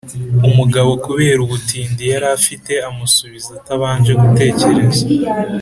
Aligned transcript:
umugabo, 0.47 0.91
kubera 1.05 1.39
ubutindi 1.45 2.03
yari 2.13 2.27
afiteamusubiza 2.37 3.49
atabanje 3.59 4.11
gutekereza 4.21 5.03